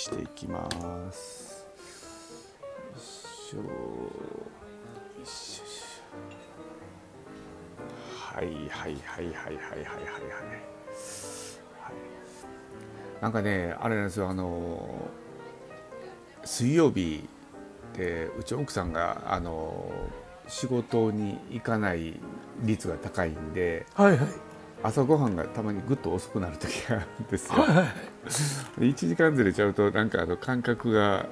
[0.00, 0.66] していきま
[1.12, 1.66] す
[2.94, 3.64] よいしょよ
[5.22, 5.64] いしょ
[8.08, 10.00] はいはいはいはいはいはいはいはい
[13.20, 14.88] なんかねあれなんですよあの
[16.46, 17.28] 水曜日
[17.94, 19.92] でうち奥さんがあの
[20.48, 22.18] 仕事に行かない
[22.62, 24.49] 率が高いんで、はいはい
[24.82, 27.60] 朝ごはんがたまにぐっと遅くなる時があるんですよ。
[27.60, 27.86] はいはい
[28.78, 31.26] 1時間ずれちゃうとなんかあの感覚が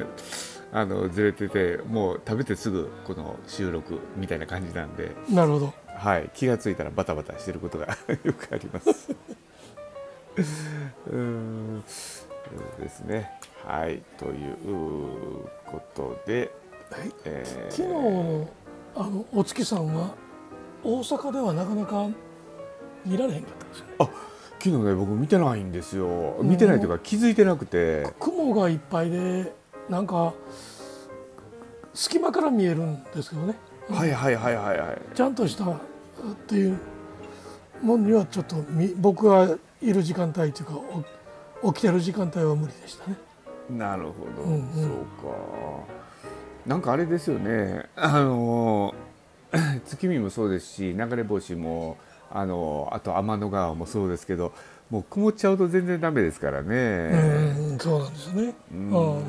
[0.72, 7.86] あのずれててもう食べてすぐこの収録みたいな感じなんで、なるほどはい、気がついたらバタバタしてることが
[8.22, 9.10] よくあります。
[11.08, 12.26] うーんそ
[12.78, 13.32] うですね。
[13.66, 14.56] はいという
[15.66, 16.52] ことで、
[16.90, 18.48] はいえー昨日の
[18.96, 20.14] あのお月さんは
[20.82, 22.08] 大阪ではなかなか
[23.08, 24.04] 見られへんかったんですよねあ
[24.60, 26.36] 昨日ね僕見てないんですよ。
[26.42, 28.12] 見てないというか気づいてなくて。
[28.18, 29.52] 雲がいっぱいで
[29.88, 30.34] なんか
[31.94, 33.54] 隙間から見えるんですけどね
[33.88, 34.98] はいはいはいはいはい。
[35.14, 35.76] ちゃんとしたっ
[36.46, 36.78] ていう
[37.82, 39.48] ものにはちょっとみ僕が
[39.80, 40.72] いる時間帯というか
[41.62, 43.16] お起きてる時間帯は無理でしたね。
[43.70, 45.98] なるほど、うんうんそうか
[46.66, 48.94] なんかあれですよねあの
[49.86, 51.96] 月見もそうですし流れ星も
[52.30, 54.52] あのあと天の川もそうですけど
[54.90, 58.54] もう曇っちゃうと全然ダメですからね、うん、そうなんですよね。
[58.72, 59.22] うんうん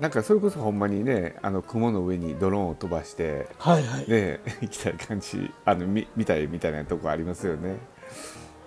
[0.00, 4.10] なんかそれこそほんまにねあの雲の上にドローンを飛ばしてはいはい。
[4.10, 7.76] ね 行きたい感じあのみ見たいみたいなとこありますよね。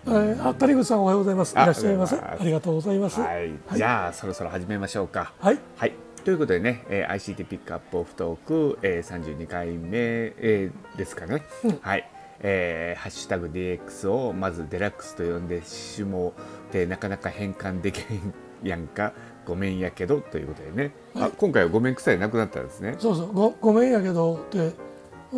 [0.05, 1.53] えーあ、谷口さんおはようございます。
[1.53, 2.15] いあらっしゃいませ。
[2.15, 3.19] ありがとうございます。
[3.19, 5.33] はい、じゃあそろそろ始めましょうか。
[5.39, 5.59] はい。
[5.75, 9.97] はい、ということでね、えー ICT ピックアップオフトーク、えー、32回目、
[10.37, 12.09] えーですかね、うんはい、
[12.41, 16.33] えーハッシュタグ DX をまずデラックスと呼んでしも
[16.71, 19.13] てなかなか変換できへんやんか。
[19.45, 22.97] ごめんやけどということでね、あ今回はごめんくさいなくなったんですね。
[22.99, 24.73] そうそうごごめんやけどって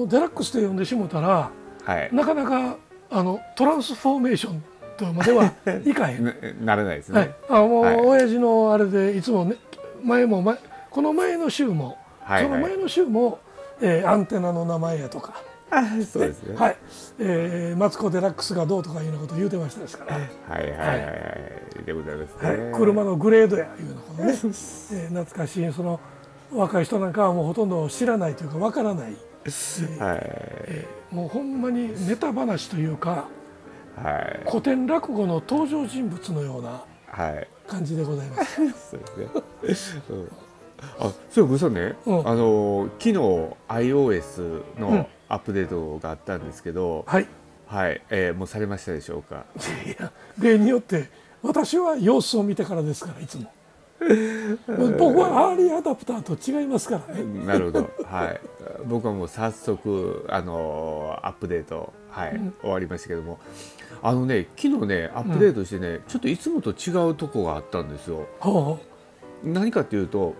[0.07, 1.51] デラックスで呼んでしもたら
[1.83, 2.09] はい。
[2.11, 2.77] なかなか
[3.11, 4.63] あのトランスフォーメーション
[4.97, 5.53] とまでは
[5.85, 6.25] いかへん。
[6.25, 7.19] なならないですね。
[7.19, 7.35] はい。
[7.49, 7.95] あもう、はい。
[7.97, 9.57] 親父のあれでいつもね
[10.03, 10.57] 前も前
[10.89, 12.51] この前の週も、はいはい。
[12.51, 13.39] その前の週も、
[13.79, 15.43] えーアンテナの名前やとか、あ
[16.05, 16.55] そうですね。
[16.55, 16.77] はい、
[17.19, 20.95] えーマツコ・デラックスがどうとかいうようなこと言うてましたですから、はいはいはいは
[21.81, 21.83] い。
[21.85, 25.71] でございますね、はい、車のグレードやいうようなことね、えー懐かしい。
[25.73, 25.99] その
[26.51, 29.13] 若い人なんかはもうほとんど知らないというかわからない、はい。
[30.01, 33.27] えーもうほんまにネタ話というか
[33.95, 34.49] はい。
[34.49, 37.47] 古典落語の登場人物のようなはい。
[37.67, 38.55] 感じでございます。
[38.91, 40.01] そうですね。
[40.09, 40.27] うん。
[40.99, 42.27] あ、そういえばさんね、うん。
[42.27, 43.13] あの昨日
[43.67, 44.81] iOS うん。
[44.81, 47.27] のアップデートがあったんですけど、はい。
[47.67, 49.45] はい、えーもうされましたでしょうか？
[49.85, 51.07] いや例によって
[51.43, 53.51] 私は様子を見てからですからいつも。
[54.97, 57.45] 僕はアーリーアダプターと違いますからね。
[57.45, 58.41] なるほど、 はい。
[58.85, 63.37] 僕はもう早速あのアップデートはい、終わりましたけども、
[64.01, 68.25] あのね昨日ねアップデートしてね、ちょっといつもと違うとこがあったんですよ。
[68.39, 68.79] ほ
[69.43, 70.33] 何かっていうと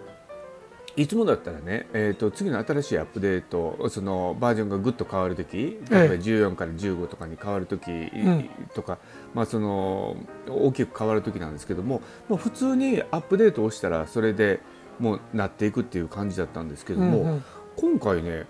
[1.00, 8.50] いつもだったらね、えー、と次の新しいアップデートそのバージョンがぐっと変わる時例えばええ14から15とかに変わる時ん。
[8.76, 8.98] とか、
[9.34, 10.18] まあ、その
[10.50, 14.60] 大きく変わる時なんですけどももう普通にアップデートをしたらそれで
[15.00, 17.44] もうなっていくっていう感じだったんですけども、うんうん。
[17.78, 18.46] 今回ね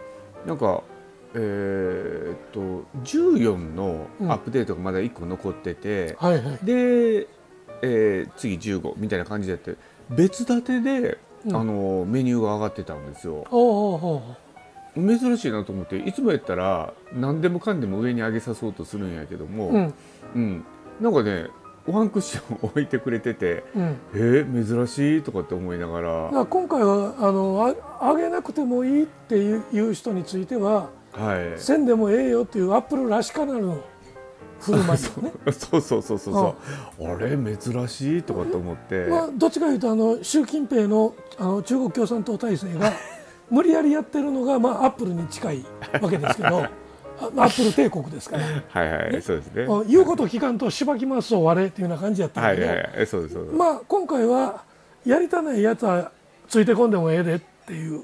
[0.47, 0.81] なんか
[1.35, 6.65] えー、と14のアップデートがまだ1個残ってて、うはいはい。
[6.65, 7.27] で、
[7.83, 9.75] えー次15みたいな感じでやって
[10.09, 13.45] 別立てで、うんあのメニューが上がってたんですよ。
[14.95, 19.94] 珍しいなと思っていつもやったら何でもかんでも上に上げさそうとするんやけども、ううん。
[20.35, 20.66] うん。
[21.00, 21.47] なんかね
[21.88, 23.95] ワンクッション置いてくれててうん。
[24.13, 26.31] えー、珍しいとかって思いながら。
[26.31, 31.59] ら今回はあのあ上げなくてもいいっていういう人についてははい。
[31.59, 33.79] せんでもええよっていうアップルらしからぬ
[35.21, 35.31] ね。
[35.51, 36.55] そうそうそうそうそ
[36.99, 37.07] う。
[37.07, 42.91] あれ珍しいとかって思って、まあ、どっちかというとあの習近平のあの中国共産党体制が
[43.50, 45.65] 無理やりやってるのが、まあ、アップルに近い
[46.01, 46.69] わけですけど あ
[47.21, 48.44] アップル帝国ですから。
[48.69, 49.67] はいはいそうですね。
[49.69, 54.63] あ言うこと聞かんとしばきますを割れっていうような感じやったんだけど、はいはいはいそうですそうです、まあ、今回は
[55.05, 56.12] やりたないやつは
[56.47, 58.03] ついてこんでもええでっていう、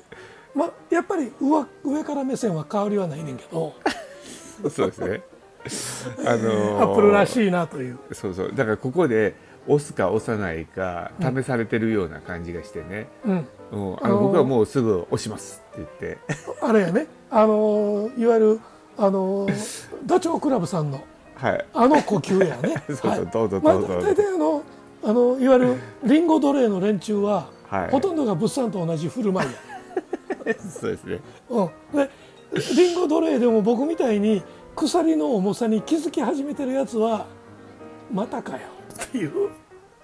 [0.53, 3.73] まあ、やっぱり上上から目線は変わりはないねんけど、
[4.69, 5.21] そうですね
[6.25, 7.97] あのーアップルらしいなという。
[8.11, 8.51] そうそう。
[8.53, 9.35] だからここで
[9.67, 13.47] 押すか押さないか試されてるような感じがしてね、うん。
[13.71, 13.93] うん。
[13.95, 16.17] ああのの僕はもうすぐ押しますって言って。
[16.61, 18.59] あれやね、あのいわゆる、
[18.97, 19.47] あの
[20.05, 21.03] ダチョウ倶楽部さんの
[21.35, 21.65] はい。
[21.73, 22.83] あの呼吸やね。
[22.87, 23.25] そうそうはい。
[23.27, 24.01] どうぞまあ、どうぞ。
[24.01, 24.63] 大体あの
[25.03, 27.89] あのいわゆるリンゴ奴隷の連中は、はい。
[27.91, 29.49] ほとんどが物産と同じ振る舞い
[30.45, 31.19] や、そうですね。
[31.49, 32.09] うん、で
[32.75, 34.43] リンゴ奴隷でも僕みたいに
[34.75, 37.25] 鎖の重さに気づき始めてるやつは
[38.11, 38.59] またかよ。
[39.03, 39.49] っていう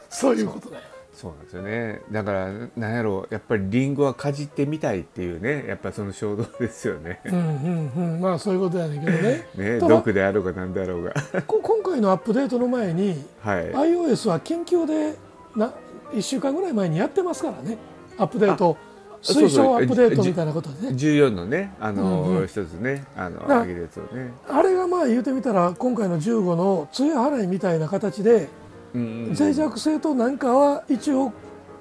[0.09, 0.83] そういうことだよ。
[1.13, 2.01] そうなんですよね。
[2.11, 7.21] だからなんやろうやっぱりリンゴはかじってみたいっていうねやっぱその衝動ですよね。
[7.25, 9.47] うんうんうん、まあそういうことやねんけどね。
[9.55, 11.13] ね毒であろうが何であろうが。
[11.45, 13.71] こ今回のアップデートの前にはい。
[13.71, 15.15] iOS は緊急で
[15.55, 15.73] な
[16.13, 17.77] 1週間ぐらい前にやってますからね。
[18.17, 18.77] アップデート
[19.21, 22.47] 推奨アップデートみたいなことでね14のねあの、うんうん。
[22.47, 28.49] 一つねあのな上げるやつをね、あれがまあ言うてみたら今回の15の追払いみたいな形で
[28.93, 31.31] うんうん、脆弱性となんかは一応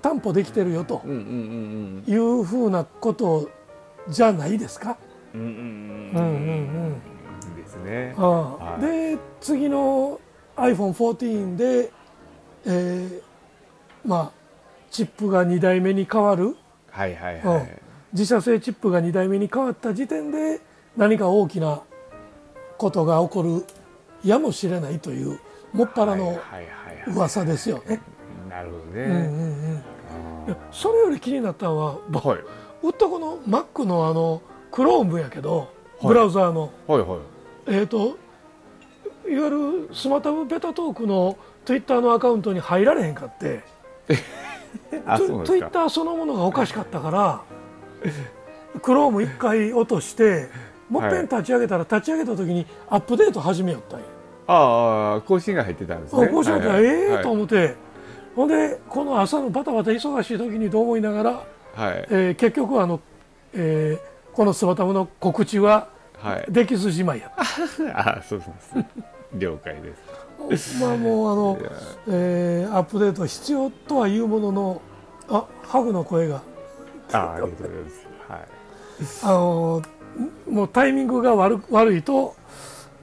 [0.01, 1.03] 担保できてるよと。
[1.05, 1.21] うんうんう
[2.11, 3.51] んいうふうなこと
[4.09, 4.97] じゃないですか？
[5.35, 5.61] うんうんうんうん。
[6.15, 7.03] うん
[7.47, 8.15] うんですね。
[8.17, 8.51] ああ。
[8.75, 8.81] はい。
[8.83, 10.21] で次の
[10.57, 11.91] iPhone14 で、
[12.67, 13.21] えー
[14.09, 14.31] まあ
[14.91, 16.57] チップが2代目に変わる
[16.91, 17.55] はいはいうん。
[17.55, 17.83] はい
[18.13, 20.61] 自社製チップが2代目に変わった時点で
[20.97, 21.83] 何か大きな
[22.77, 23.65] ことが起こる
[24.25, 25.39] やもしれないという
[25.73, 26.41] もっぱらの
[27.07, 28.01] 噂ですよね。
[28.49, 29.85] なるほどうんうんね、
[30.49, 32.39] うん、それより気になったのは僕はい。
[32.83, 34.43] ウッドこの Mac のあの
[34.73, 35.71] Chrome やけど
[36.03, 36.07] い。
[36.07, 37.21] ブラウザーの、はいはい。
[37.69, 38.19] えっ、と
[39.29, 43.63] いわゆるスマタブベタトークの Twitter のアカウントに入られへんかって
[45.07, 45.59] あそうなんですか。
[45.71, 47.41] Twitter そのものがおかしかったから
[48.83, 50.49] クローム一回落として
[50.89, 54.07] もっぺん立ち上げたら立ち上げた時にアップデート始めよったんや、
[54.49, 56.25] ああ更新が入ってたんですね。
[56.25, 56.67] あこうしよった。
[56.67, 57.23] らはいええはい。
[57.23, 57.75] と思って、
[58.35, 61.31] ほんでこの朝のバタバタ忙しい時にどう思いながら、
[61.75, 62.07] はい。
[62.11, 63.01] えー結局あの、
[63.55, 65.89] えーこのスマタブの告知は
[66.19, 66.47] はい。
[66.49, 67.43] できずじまいやった。
[68.19, 68.85] あそうそうそう。
[69.35, 70.03] 了解です
[70.81, 71.59] まあもうあの
[72.09, 74.83] えーアップデート必要とはいうものの
[75.29, 76.43] あハグの声が。
[77.13, 78.07] あありがとうございます。
[78.29, 79.33] はい。
[79.33, 79.83] あの
[80.51, 82.35] もうタイミングが悪悪いと、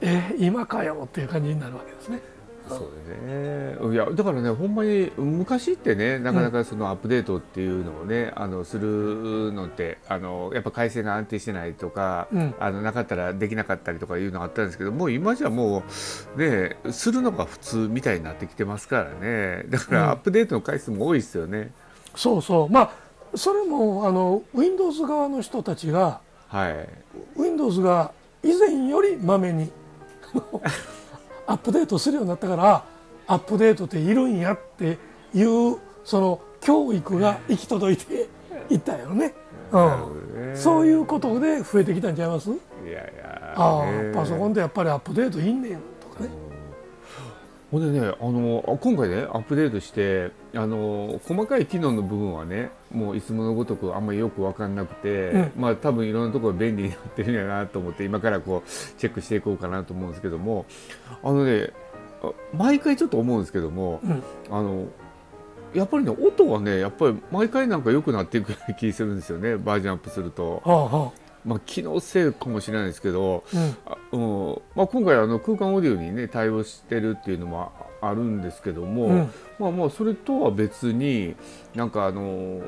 [0.00, 2.20] えー今かよっていう感じになるわけですね。
[2.68, 3.92] そうですね。
[3.92, 12.54] いやだからねほんまに昔ってねなかなかそのアップデートっていうのをね、あのするのってあのやっぱ回線が安定してないとか、うん。
[12.58, 15.82] あのなかったらできなかったりとかいうのがあったんですけどもう今じゃも
[16.36, 19.64] うねするのが普通みたいになってきてますからね。
[19.68, 19.92] だかうん。
[19.94, 21.72] らアップデートの回数も多いですよね、
[22.14, 22.70] そうそう。
[22.70, 22.90] まあ
[23.34, 26.88] それもあの Windows 側の人たちがはい。
[27.36, 28.12] Windows が
[28.42, 29.70] 以前よりまめに
[31.48, 32.84] アップデートするようになったから
[33.26, 34.98] アップデートっているんやって
[35.34, 38.28] いうその教育が行き届いて
[38.68, 39.34] いったよね。
[39.70, 42.50] うん、そういうことで増えてきたんちゃいます？
[42.50, 42.54] い
[42.86, 45.80] やいやあねあパソコンでやっぱりアップデートいんねん。
[47.70, 55.52] ほんでねあのあ今回ねアップデートしてあの細かい機能の部分はねもういつものごとくあんまりよく分かんなくて、うん。
[55.56, 60.64] まあ多分いろんなところ便利になってるんやなと思って今からこうチェックしていこうかなと思うんですけども
[61.22, 61.70] あのね
[62.22, 64.22] あ毎回ちょっと思うんですけどもうん。
[64.50, 64.86] あの
[65.74, 70.62] やっぱりね音はねやっぱり毎回なんか良くなっていくような気するんですよねバージョンアップすると。
[70.64, 71.12] はあは
[71.44, 73.76] まあ機能性かもしれないですけど、あうん。
[73.86, 74.16] あう
[74.52, 74.62] ん。
[74.74, 79.30] まあ、今回あの空間オーディオにね対応してるっていうのもああるんですけども、うん。
[79.58, 81.34] まあまあそれとは別に
[81.74, 82.60] なんかあの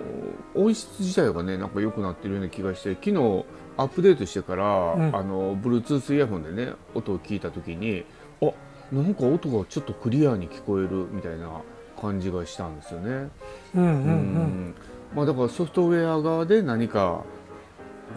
[0.55, 3.44] 音質自体がねなんか良くなってるような気がして昨日
[3.77, 5.17] アップデートしてから、うん。
[5.17, 8.05] あの Bluetooth イヤホンでね音を聞いた時に
[8.43, 8.50] あ
[8.93, 11.62] なんか音がちょっとクリアに聞こえるみたいな
[12.00, 13.29] 感じがしたんですよね。
[13.74, 13.84] うん。
[13.84, 14.74] うん。
[15.15, 17.24] まあ、だからソフトウェア側で何か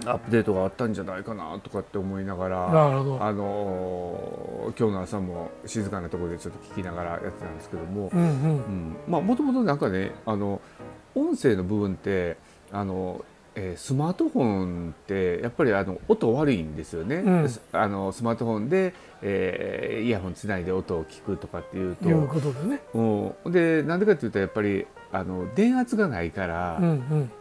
[0.06, 2.68] アップデートがあったんじゃないかなとかって思いながら。
[2.68, 2.72] あ
[3.34, 4.44] のー
[4.80, 8.10] 今日の朝も静かなところでちょっと聞きながらやってたんですけども、
[9.08, 10.62] もともとなんかねあの
[11.14, 12.38] 音声の部分って
[12.72, 13.24] あの、
[13.56, 14.44] えースマートフォ
[14.90, 17.50] ンってやっぱりあの音悪いんですよね、うん。
[17.74, 22.08] あのスマートフォンで、えーイヤホンつないで音を聞くとかっていうと。
[22.08, 22.80] いうことでね。
[22.94, 23.52] うん。
[23.52, 27.32] でなんでかっていうとやっぱりあの電圧がないからう、ん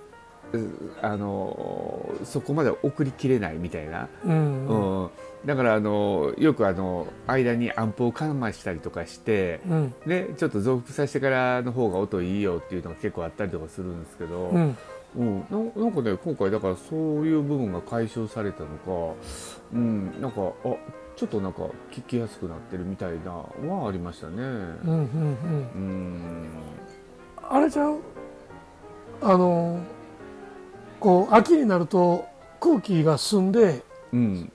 [1.00, 4.09] あのそこまで送りきれないみたいな。
[4.25, 4.66] うん。
[4.66, 5.11] うん。
[5.47, 9.94] だからあのよくあの間にアンプをかましたりとかして、うん。
[10.06, 14.76] ね、ちょっと増幅させてからの方が音いいよっていうのが結構あったりとかするんですけど、ううん。
[15.18, 19.14] んななんかね今回だからそういう部分が解消されたのか、
[19.75, 20.75] うん、なんかあ
[21.16, 24.37] ちょっとなんか聞きやすくなってるみたいなはありましたね。
[24.37, 25.09] うんうんうん。
[25.75, 26.49] うん。
[27.42, 27.99] あれちゃう？
[29.21, 29.78] あの
[31.02, 32.26] こう秋になると
[32.61, 33.82] 空気が澄んで
[34.12, 34.52] うん。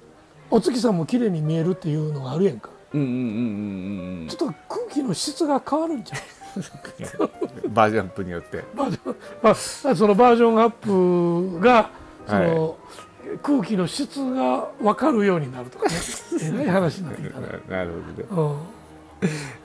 [0.50, 2.70] お月さんも綺麗に見えるっていうのがあるやんか。
[2.94, 6.16] うんうんうんうんうんちょっと空気の質が変わるんじゃ
[7.68, 8.64] バージョンアップによって。
[8.76, 9.56] バージョン、まあ、
[9.96, 11.90] そのバージョンアップが
[12.26, 12.78] その、
[13.44, 15.96] 空気の質が分かるようになるとかね。
[16.42, 17.48] えらい話になってきたね。
[17.68, 18.58] なるほどね。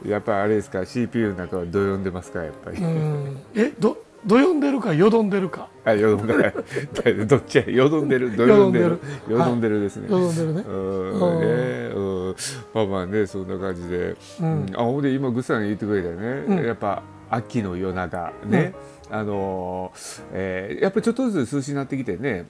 [0.05, 0.11] うん。
[0.11, 2.43] やっぱあれですか？CPU の中はどよんでますか？
[2.43, 3.39] やっぱり、うん。
[3.55, 5.69] えどどよんでるかよどんでるか。
[5.85, 7.27] あよどんでる。
[7.27, 7.71] どっちや？
[7.71, 8.37] よどんでる。
[8.37, 9.01] どよんでる。
[9.29, 9.81] よどんでる。
[9.81, 10.61] ですね、よどんでるね。
[10.61, 10.71] う。
[10.71, 11.41] ん。
[11.41, 11.47] ね
[11.95, 12.01] う
[12.31, 12.37] ん。
[12.73, 14.67] まあまあねそんな感じで、うん。
[14.75, 16.65] あほんで今グッさんが言ってくれたよね、うん。
[16.65, 18.75] やっぱ秋の夜長ね、
[19.11, 22.47] あのーえーやっぱりちょっとずつ涼しになってきてね。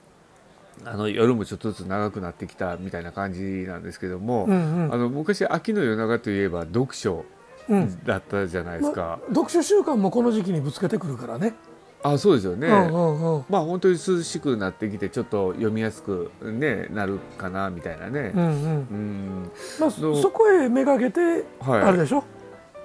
[0.84, 4.94] あの夜もちょっとずつ長くなってきたみたいな感じなんですけども、うんうん。
[4.94, 7.14] あの昔秋の夜長といえば読書。
[7.14, 7.24] うん
[8.04, 11.54] だったじゃないですか、読書習慣もこの時期にぶつけてくるからね。
[12.04, 13.44] あそうですよね、うんうんうん。
[13.48, 18.32] まあ本当に涼しくなってきてちょっと読みやすく、ね、なるかなみたいなね。
[18.34, 18.50] う、んうん。
[18.50, 18.50] う
[19.46, 19.50] ん。
[19.78, 21.80] まあ、そこへめがけて、はい。
[21.82, 22.24] あれでしょ？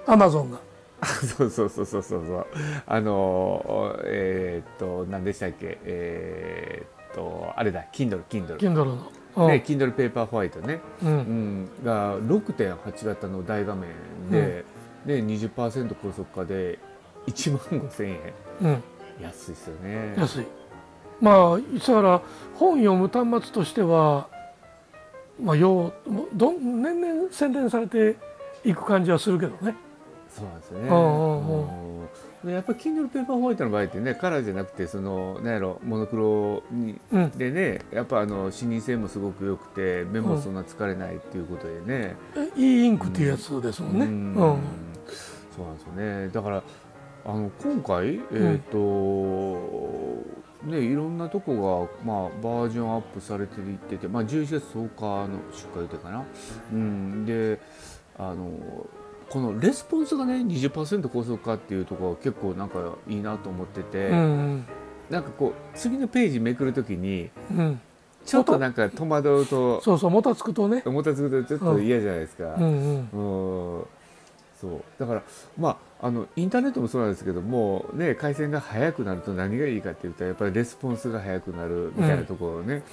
[0.06, 0.60] アマゾンが。
[1.06, 2.26] そうそうそうそうそう。
[2.28, 2.46] そう
[2.86, 5.80] あのえーっと何でしたっけ？
[5.84, 7.86] えーっとあれだ。
[7.92, 8.98] Kindle Kindle Kindle の。
[9.38, 9.48] うん。
[9.48, 13.90] ね Kindle ペーパーホワイトね、ううんん、が6.8型の大画面
[14.32, 14.64] で、
[15.08, 16.78] で20%高速化で
[17.28, 18.84] 1万5000円うん、
[19.22, 20.46] 安いですよね安い。
[21.20, 22.22] まあ、だから
[22.56, 24.28] 本読む端末としては、
[25.42, 28.16] まあ、ようどん年々洗練されて
[28.64, 29.76] いく感じはするけどね。
[30.30, 30.90] そうなんですよね。
[30.90, 32.08] うんうんうんうん
[32.44, 42.16] でやっぱり Kindle ペーパーホワイトの場合ってねカラーじゃなくてそのなんやろモノクロにうん、でねやっぱあの視認性もすごく良くて目もそんな疲れないっていうことでね。
[42.36, 44.06] えいいインクっていうやつですもんね。
[44.06, 44.60] ううんん
[45.58, 46.30] そうなんですよね。
[46.30, 46.64] だから
[47.26, 48.78] あの今回えっ、と、
[50.66, 56.24] ねいろんなとこがまあバージョンアップされていってて、まあ11月10日の出荷予定かな。
[56.72, 57.60] うんで
[58.18, 58.52] あの
[59.30, 64.66] このレスポンスがね20%高速化っていうところが結構なんかいいなと思ってて、うん
[65.10, 67.80] なんかこう次のページめくるときにうん、
[68.26, 70.84] ちょっとなんか戸惑うとそうそうもたつくとね。
[70.86, 72.56] もたつくとちょっと嫌じゃないですか。
[72.56, 73.88] うんうん
[75.00, 75.24] だから
[75.60, 82.84] まああのインターネットもそうなんですけどもね回線が速くなると何がいいかっていうとやっぱりレスポンスが速くなるみたいなところね、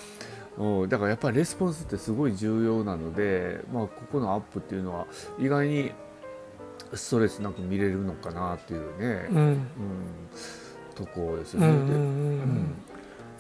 [0.58, 0.88] うん。
[0.88, 5.06] だからやっぱりレスポンスってすごい重要なので、まあ、ここのアップっていうのは
[5.38, 5.92] 意外に
[6.94, 9.36] ストレスなく見れるのかなっていうね、うん。
[9.38, 9.66] うん。
[10.94, 11.66] とこですよね。
[11.68, 12.74] うんうんうでん。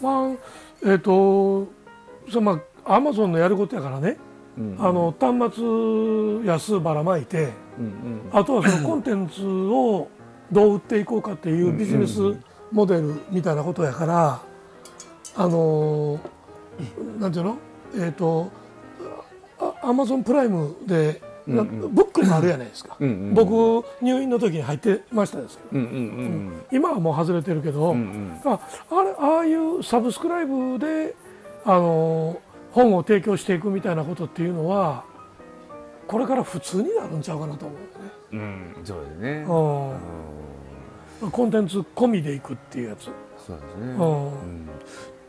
[0.00, 0.34] ま
[0.86, 1.68] あえっ、と
[2.30, 4.18] そまあアマゾンのやることやからね、
[4.56, 8.20] うんあの端末安ばらまいてうんうん。
[8.32, 10.08] あとはそのコンテンツを
[10.52, 12.20] どう売っていこうかっていうビジネス
[12.70, 14.40] モデルみたいなことやから
[15.36, 16.20] あの
[17.18, 17.56] なんていうの？
[17.96, 18.50] えっ、と
[19.82, 21.94] アマゾンプライムで、うんうん。
[21.94, 25.80] ブックもあるやないですか、うんうん僕入院の時に入ってましたですけど。
[25.80, 28.52] うんうんうん今はもう外れてるけど、うんうん。
[28.52, 31.14] ああれああいうサブスクライブで
[31.64, 32.40] あの
[32.74, 35.04] 本を提供していくみたいなことっていうのは
[36.08, 37.74] これから普通になるんちゃうかなと思
[38.32, 39.44] うんうんそうですね。
[39.48, 39.90] うん。
[41.22, 43.92] うん、コンテンツ込みでいくっていうやつ、そうですね。
[43.92, 44.26] うん。
[44.26, 44.66] うん。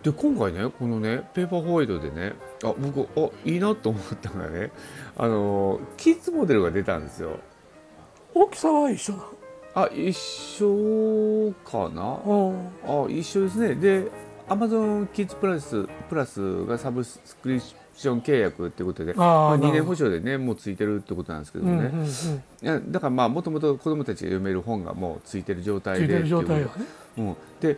[0.01, 2.33] で今回ねこのねペーパーホワイトでね
[2.63, 4.71] あ僕あいいなと思ったのがね
[5.17, 7.39] あのキッズモデルが出たんですよ。
[8.33, 9.23] 大きさは一緒な
[9.75, 12.01] あ一緒かな？
[12.01, 13.75] の、あ一緒ですね。
[13.75, 14.11] で
[14.47, 19.73] Amazon キッズプラスプラスがサブスクリプション契約ってことで、まあ、2なるほど。
[19.73, 22.07] 年保証でねもうついてるってことなんですけどうんうんね。
[22.63, 26.17] うん、だからまあもともと子どもたちが読める本がもうついてる状態で
[27.17, 27.77] うん、で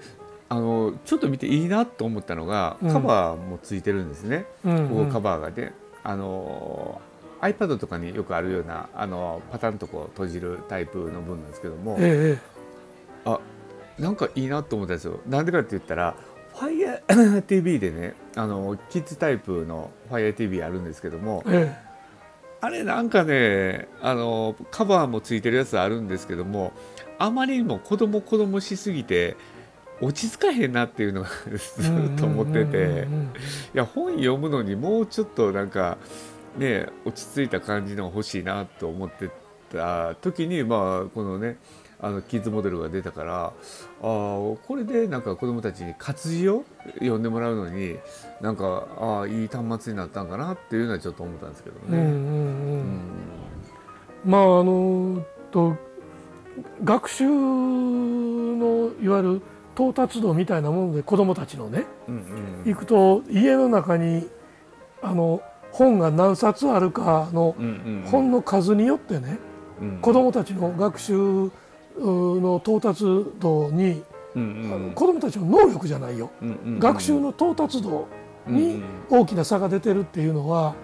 [0.49, 2.91] あのちょっと見ていいなと思ったのがうん。
[2.91, 5.73] カバーもついてるんですね、うんここカバーがね。
[6.03, 7.01] あの
[7.41, 11.97] iPad とかによくあるようなあのパタンとこう閉じるタイプの分なんですけども。
[11.99, 12.39] え。
[13.25, 13.39] あ
[13.99, 15.19] なんかいいなと思ったんですよ。
[15.27, 16.15] なんでかって言ったら
[16.57, 21.87] FireTV でねあのキッズタイプの FireTV あるんですけどもええ。
[22.59, 26.73] あれなんかねあのカバーもついてるやつあるんですけども
[27.19, 29.37] あまりにも子供子供しすぎて
[30.01, 33.07] 落ち着かへんなっていうのがずえっと思ってて。
[33.73, 35.97] いや本読むのにもうちょっとなんか
[36.57, 39.29] ね落ち着いた感じの欲しいなと思って
[39.71, 41.57] た時にまあこのね
[41.99, 43.45] あのキッズモデルが出たから
[44.01, 46.63] あーこれでなんか子供たちに活字を
[46.99, 47.97] 読んでもらうのに
[48.39, 51.81] なんかああいい端末になったんかなっていうのはちょっと思ったんですけどね。
[51.89, 52.79] うんうんううん。
[52.81, 53.01] ん
[54.25, 55.75] まああのと
[56.83, 59.41] 学習のいわゆる
[59.75, 62.71] 到達度みたいなもので子どもたちのねうんうん。
[62.71, 64.27] 行くと家の中に
[65.01, 68.09] あの本が何冊あるかのうんうんうん。
[68.09, 69.37] 本の数によってね
[69.81, 71.51] うん子どもたちの学習
[71.99, 73.03] の到達
[73.39, 74.03] 度に、
[74.35, 78.07] うん子どもたちの能力じゃないよ、うんうんうん学習の到達度
[78.45, 80.75] に大きな差が出てるっていうのは、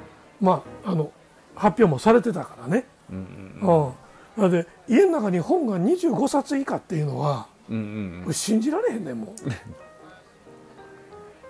[0.41, 1.12] まあ、あの
[1.55, 2.86] 発表もされてたからね。
[3.12, 3.17] うん
[3.62, 3.93] うんうん。
[4.36, 9.36] なので家の中に本が25冊以下っていうのはうん信じられへんねんも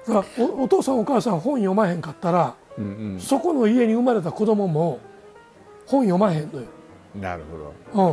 [0.07, 3.19] う だおお父さんお母さん本読まへんかったらうんうん。
[3.19, 4.99] そこの家に生まれた子供も
[5.85, 6.65] 本読まへんのよ、
[7.15, 7.43] うんなる
[7.93, 8.11] ほど。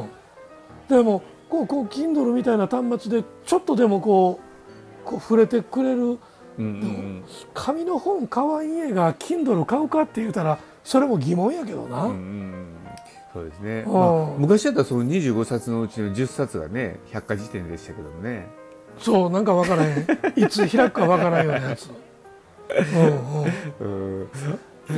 [0.91, 4.41] うん、でもこうこう Kindle みたいな端末でちょっとでもこ
[5.05, 6.19] うこう触れてくれる。
[6.59, 12.67] うんうん紙の本買わん家が Kindle 買うかって言うたらそれも疑問やけどな、うんうんうん。
[13.33, 13.93] そうですね、うん。
[13.95, 18.47] まあ、昔だったらその25冊のうちの10冊がね百科事典でしたけどもね。
[18.99, 20.07] そうなんか分からへん。
[20.37, 21.89] いつ開くか分からんようなやつ。
[22.95, 24.21] うんうん。
[24.21, 24.29] うん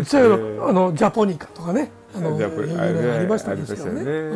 [0.04, 1.90] そうやけどあのジャポニカとかね。
[2.14, 4.34] あのやっぱりいろいろありましたけどね。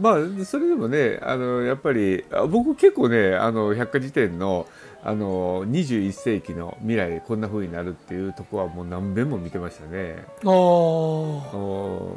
[0.00, 4.66] まあそれでもねあのやっぱりあ僕結構ねあの百科事典の
[5.02, 10.24] あの21世紀の未来こんな風になるっていうとこはもう何遍も見てましたね。
[10.44, 12.16] あーお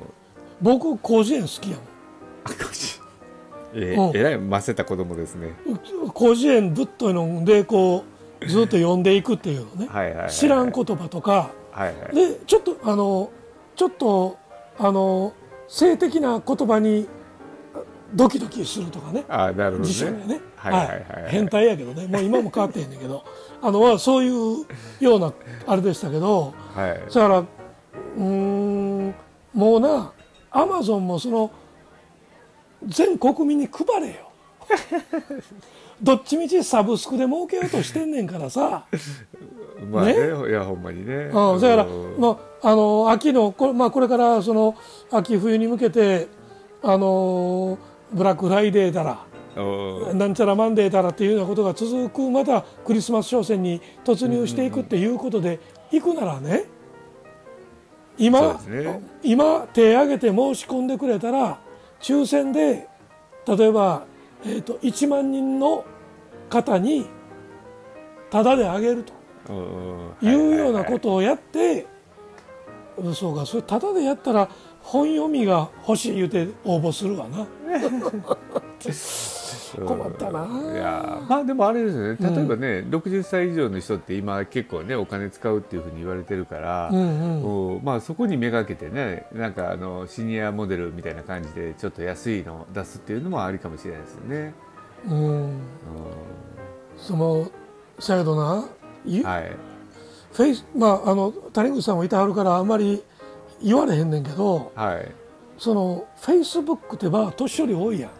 [0.61, 1.77] 僕広辞苑好きや
[3.73, 4.17] えうん。
[4.17, 5.53] えらいませた子供ですね。
[5.65, 5.73] も
[6.07, 8.03] ん広辞苑ぶっといのでこ
[8.41, 12.15] うずっと読んでいくっていうのね、はい、知らん言葉とかはいはい。
[12.15, 13.31] でちょっとあの
[13.75, 14.37] ちょっと
[14.77, 15.33] あの
[15.67, 17.07] 性的な言葉に
[18.13, 19.25] ドキドキするとかね。
[19.27, 20.25] あなるほど辞書でね。
[20.25, 20.41] ね。
[20.55, 21.31] はいはいはいはい。
[21.31, 22.07] 変態やけどね。
[22.07, 23.23] もう今も変わってへんねんけど。
[23.61, 24.65] あのまあそういう
[24.99, 25.33] ような
[25.65, 26.53] あれでしたけど。
[26.75, 27.13] はい。
[27.13, 29.15] だからうーん
[29.53, 30.11] もうな
[30.51, 31.51] アマゾンもその
[32.85, 34.29] 全国民に配れよ。
[36.01, 38.85] どっちみちサブスクで儲けようとしてんねんからさ、
[39.89, 40.49] まあねね？
[40.49, 41.13] いやほんまにね。
[41.33, 42.19] うん、だから、うん。
[42.19, 44.75] まあ、あの秋のこれ,、まあ、これからその
[45.11, 46.27] 秋冬に向けて
[46.81, 47.77] あの
[48.11, 49.25] ブラックフライデーだら
[49.55, 50.17] うん。
[50.17, 55.59] なんちゃらマンデーだらっていうようなことが続くまたクリスマス商戦に突入していくっていうことで
[55.91, 56.65] いくならね
[58.17, 59.01] 今ね。
[59.23, 61.59] 今手挙げて申し込んでくれたら
[61.99, 62.87] 抽選で
[63.47, 64.05] 例えば、
[64.45, 65.85] えー、と1万人の
[66.49, 67.07] 方に
[68.29, 69.13] タダであげると。
[69.13, 69.22] うん
[70.21, 71.85] いうようなことをやって、
[73.13, 74.49] そうかそれタダでやったら
[74.81, 77.47] 本読みが欲しい言うて応募するわな。
[79.75, 80.47] 困ったな。
[80.71, 82.17] いやまあでもあれですよね。
[82.19, 87.45] 例えばね、60歳以上の人って今結構ねお金使うっていうふうに言われてるから、うんうん。
[87.45, 94.53] おまあ、そこにめがけてねなんかあのシニアモデルみたいな感じでちょっと安いのを出すっていうのもありかもしれないですよね。
[95.09, 95.59] うん、
[96.97, 97.47] その
[97.99, 98.65] さやどな
[99.23, 99.51] はい。
[100.31, 103.03] フェイスまああの谷口さんもいてはるからあんまり
[103.61, 105.11] 言われへんねんけどはい。
[105.57, 108.11] そのフェイスブックってば年寄り多いやん。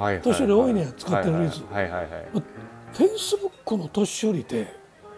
[0.00, 4.74] はいはい年寄り多いね使ってる率フェイスブックの年寄りって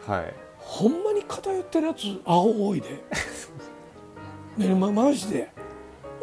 [0.06, 0.34] はいはい。
[0.58, 2.88] ほんまに偏ってるやつアホ多いで。
[4.56, 5.50] ねまマジで。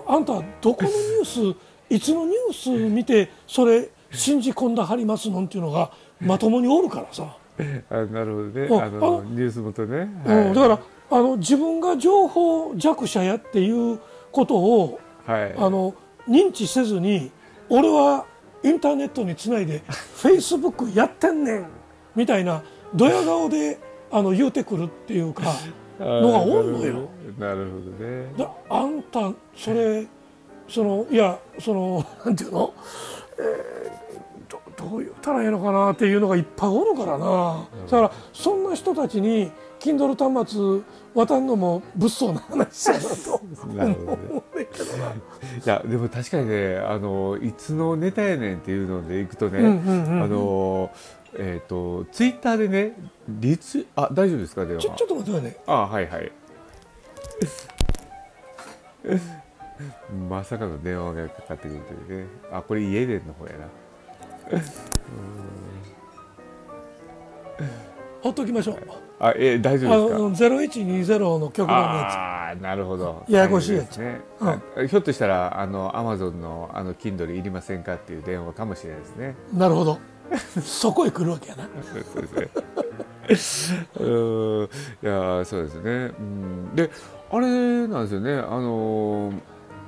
[0.07, 1.57] あんたどこのニュース
[1.89, 7.37] いつのニュース見てそれ信じ込んだはりますのんっていうのがまともにおるからさ、
[7.89, 8.61] あなるほどね。
[8.67, 13.99] うんあのニュース元ね、うん、だからあの自分が情報弱者やっていう
[14.31, 15.53] ことをはい。
[15.57, 15.93] あの
[16.27, 17.31] 認知せずに
[17.69, 18.25] 俺は
[18.63, 19.81] インターネットにつないで
[20.15, 21.65] フェイスブックやってんねん
[22.15, 23.79] みたいなドヤ顔で
[24.11, 25.43] あの言うてくるっていうか
[25.99, 27.09] のが多いのよ。
[27.37, 28.33] なるほどね。
[28.37, 30.05] だあんたそれ
[30.67, 32.73] そのいやそのなんていうの、
[33.39, 33.96] えー
[34.77, 40.81] どどう言ったらいいのかなっていうのがいっぱいおるからな、だからそんな人たちに Kindle 端末
[41.15, 45.13] 渡んのも物騒な話やなと 思うねんけどな。
[45.13, 45.15] い
[45.65, 50.91] やでも確かにねあのいつのネタやねんっていうのでいくとね、うんうんうんあの
[51.39, 52.93] えっ、とツイッターでね
[53.27, 54.81] リツあ大丈夫ですか電話。
[54.83, 55.57] ちょちょっと待ってね。
[55.65, 56.31] あはいはい。
[60.29, 62.27] まさかの電話がかかってくるというね。
[62.51, 63.67] あこれイエレンの方やな
[68.21, 68.77] ほっときましょう。
[69.19, 70.49] あえ大丈あ夫ですか？
[70.49, 79.55] の0120の局番のやああーなるほどややこしいやつね、うんあひょっとしたらあのアマゾンのあの Kindle いりませんかっていう電話かもしれないですねつ。
[79.57, 79.97] なるほど。
[80.61, 81.67] そこへ来るわけやな。
[81.81, 82.21] そう
[83.27, 83.85] ですね。
[83.99, 85.91] ういやーそうですね。
[86.19, 86.89] うん、で
[87.31, 88.33] あれなんですよね。
[88.37, 89.39] あのー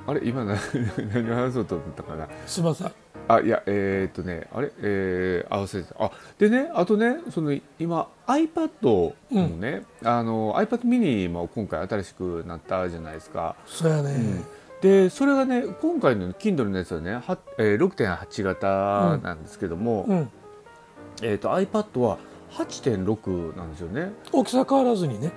[0.06, 0.58] あれ今何
[1.12, 2.26] 何を話そうと思ったかな。
[2.46, 2.92] すみません。
[3.34, 4.72] あいやえーっとねあれ？
[4.80, 13.56] えー、合わせてあでねあとねその今 iPad のね、あの iPad mini も今回新しくなったじゃないですか。
[13.66, 14.10] そうやね。
[14.12, 14.44] うん
[14.80, 20.30] でそれがね今回の Kindle のやつはねは、えー、6.8型なんですけども、うん、
[21.20, 22.16] えー、と iPad は
[22.52, 24.12] 8.6なんですよね。
[24.32, 25.32] 大きさ変わらずにね、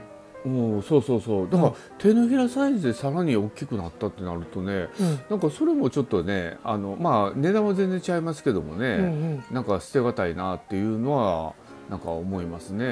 [0.45, 1.49] うん、そうそうそう。
[1.49, 5.19] だから、うん手のひらサイズでさらに大きくなったってなるとねうん。
[5.29, 9.43] なんかそれもちょっとねあのまあ値段は全然違いますけどもね、うんうん。
[9.51, 11.53] なんか捨てがたいなっていうのは
[11.89, 12.85] なんか思いますね。
[12.85, 12.89] う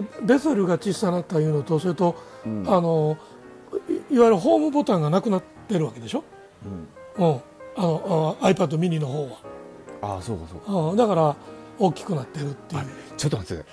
[0.00, 2.64] ん、ベゼルが小さなったいうのとそれと、うん。
[2.66, 3.16] あの
[4.10, 6.24] いいわゆるホームボタンがなくなってるわけでしょ、
[7.18, 7.24] うん。
[7.24, 7.34] うん、
[7.76, 9.38] あのあ iPad mini の方は、
[10.02, 10.72] ああそうかそうか。
[10.90, 11.36] うん、だから
[11.78, 12.82] 大きくなってるっていう、
[13.18, 13.64] ちょっと待って。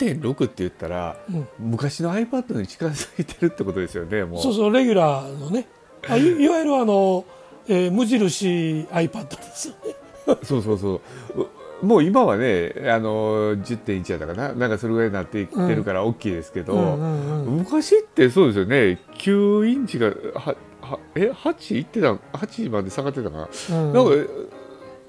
[0.00, 4.42] 8.6って言ったらうん、昔の iPad に近づいてるってことですよねもう。
[4.42, 5.68] そうそうレギュラーのね。
[6.08, 7.24] あい いわゆるあの、
[7.68, 9.94] えー無印 iPad ですよね。
[10.42, 11.00] そうそうそ
[11.36, 11.42] う。
[11.42, 11.46] う
[11.82, 14.54] もう今はねあの10.1やったかな。
[14.54, 18.98] なんかそれぐらいになっていってるから大きいですけど、昔ってそうですよね。
[19.18, 23.92] 9インチがははえ8いってた8まで下がってたかな、うん。
[23.92, 24.10] なんか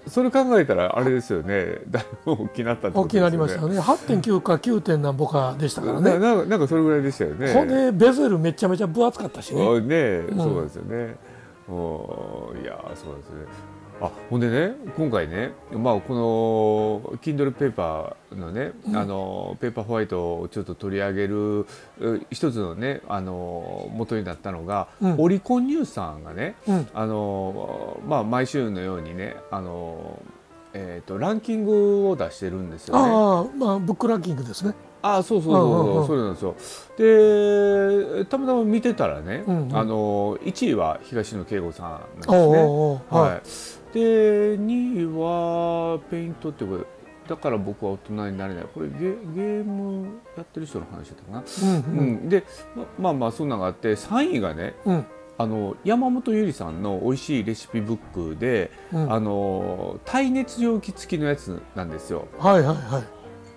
[0.08, 1.80] それ考えたらあれですよね。
[1.90, 3.76] だいぶ大きなったってこと大きくなりましたよね。
[3.76, 4.82] ね8.9か 9.
[4.82, 6.12] 点何ぼかでしたからね。
[6.12, 7.54] なななんかそれぐらいでしたよね。
[7.54, 9.62] ほんでベゼルめちゃめちゃ分厚かったしね。
[9.62, 10.38] あね、ん。
[10.38, 11.16] そうですよね。
[11.70, 13.46] おいやそうですね。
[14.00, 21.66] あほんでね今回ね、まあ、この Kindle ペーパーのね、あのペーパーホワイトをちょっと取り上げるう
[22.30, 25.16] 一つのねあの元になったのが、うん。
[25.18, 26.88] オリコンニュースさんがねうん。
[26.94, 30.22] あの、まあ、毎週のようにねあの、
[30.74, 33.02] えー、とランキングを出してるんですよね。
[33.02, 34.76] ああまあブックランキングですね。
[35.02, 36.08] あそうそうそうそう,、うんうんうん。
[36.08, 36.56] そうなんですよ。
[38.18, 39.78] でたまたま見てたらね、うんうん。
[39.78, 42.60] あの1位は東野圭吾さんなんですおうね。
[42.60, 43.42] おうおうはい、
[43.94, 46.84] で2位はペイントってこれ
[47.28, 48.66] だから僕は大人になれない。
[48.74, 52.10] これゲゲームやってる人の話だったかな、うんううん。
[52.26, 52.44] んで
[52.76, 55.06] ままあまあそんなのがあって3位がねうん。
[55.40, 59.14] あの山本ゆりさんの美味しいレシピブックで、うん。
[59.14, 62.28] あの耐熱容器付きのやつなんですよ。
[62.40, 63.04] はいはいはい。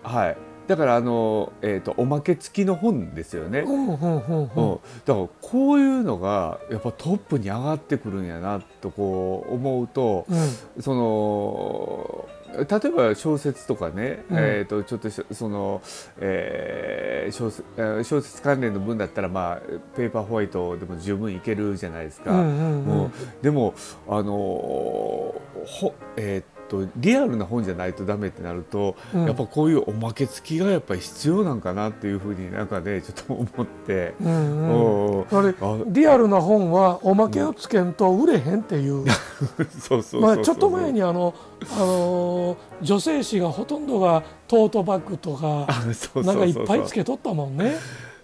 [0.02, 0.36] はい、
[0.70, 3.62] だからあの、えー、とおまけ付きの本ですよね。
[3.62, 10.82] だからこういうのがやっぱトップに上がってくるんやなとこう思うとうん。
[10.82, 14.38] その例えば小説とかね、うん。
[14.38, 15.82] えー、とちょっとしその、
[16.20, 19.60] えー小説えー小説関連の文だったら、まあ、
[19.96, 22.30] ペーパーホワイトでも十分いけるじゃないですか。
[22.30, 22.84] うんうんうん。
[22.84, 23.10] もう
[23.42, 23.74] でも
[24.08, 29.24] あのほえーっとリアルな本じゃないとダメってなると、うん。
[29.26, 35.92] やっぱこういうおまけ付きがやっぱり必要なんかなっていうふうになんかねちょっと思って、うんうん。
[35.92, 39.04] リアルな本はおまけをつけんと売れへんっていう、
[40.20, 41.34] まあ、ちょっと前にあの、
[41.72, 45.66] あのー女性誌がほとんどがトートバッグとか
[46.22, 47.74] なんかいっぱいつけとったもんね。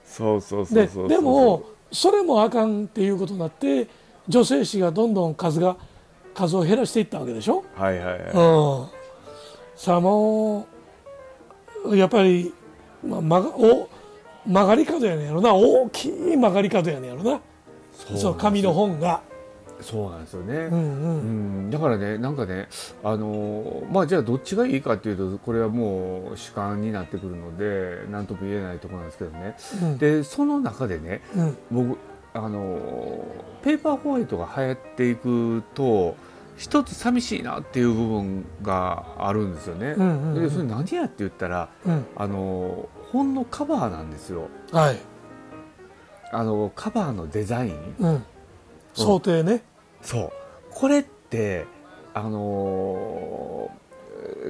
[0.06, 3.87] そうそうそうでそうでもそれもあかんっていうことになって
[4.28, 5.76] 女性誌がどんどん数が
[6.37, 7.64] 数を減らしていったわけでしょ？
[7.75, 8.25] はいはいはい、う
[8.85, 8.87] ん、
[9.75, 10.66] さあも
[11.87, 12.53] うやっぱり、
[13.03, 13.88] まあ、曲がお
[14.46, 15.55] 曲がり角やねんやろな。
[15.55, 17.40] 大きい曲がり角やねんやろな。
[17.92, 19.22] そう紙の本が。
[19.81, 21.66] そうなんですよね、うんううん。
[21.66, 22.66] ん、だからねなんかね
[23.05, 29.57] あのーまあじゃあどっちがいいかっていうとこれはもう主観になってくるので何とも言えないところなんですけどね。
[29.83, 29.99] うん。
[29.99, 31.59] でその中でねうん。
[31.70, 31.99] 僕
[32.33, 33.22] あのー
[33.62, 36.16] ペーパーホワイトが流行っていくと
[36.56, 39.94] 一つ寂しいなっていう部分があるんですよね。
[39.96, 40.42] うんうんうん。
[40.42, 42.06] でそれ何やって言ったらうん。
[42.16, 44.48] あのー本のカバーなんですよ。
[44.72, 44.98] はい、
[46.32, 47.94] あのカバーのデザイン。
[48.00, 48.24] うん、
[48.94, 49.62] 想定ね。
[50.02, 50.32] そう。
[50.70, 51.66] これって
[52.14, 53.86] あのー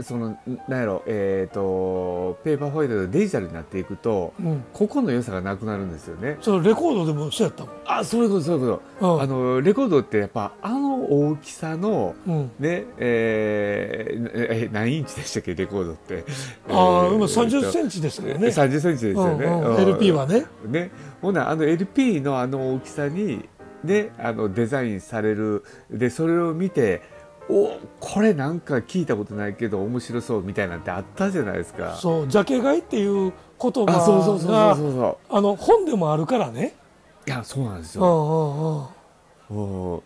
[0.02, 6.36] そのなんやろえっ、とペーパーホワイトがデジタルになっていくとうん、ここの良さがなくなるんですよね。
[6.40, 7.74] それレコードでもそうやったもん。
[7.86, 9.14] あそういうことそういうこと。
[9.14, 16.24] うんあのレコードってやっぱあの大きさのうん、ねえーえ何インチでしたっけレコードって。
[16.68, 18.48] ああ、今えー30センチですからね。
[18.48, 19.44] 30センチですよね。
[19.44, 20.46] うんうんうん LP はね。
[20.66, 23.48] ね、ほなあの LP のあの大きさに、
[23.84, 27.02] ね、あのデザインされるでそれを見て
[27.48, 31.94] おこれなんか聞いたことないけど面白そうみたいなんてあったじゃないですか。
[31.96, 36.74] そう、ジャケ買いっていう言あそうそうそう葉がそうそうそうあの本でもあるからね。
[37.26, 38.92] いやそうなんですよ、
[39.50, 39.94] んうん。
[39.94, 40.00] うん